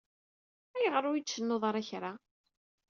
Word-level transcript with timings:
Ayɣer 0.75 1.03
ur 1.09 1.15
yi-d-tcennuḍ 1.17 1.63
ara 1.69 1.87
kra? 1.89 2.11